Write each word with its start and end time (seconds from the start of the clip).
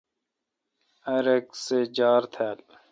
ار 1.13 1.25
اک 1.35 1.47
سہ 1.63 1.77
جار 1.95 2.23
تھال۔ 2.33 2.59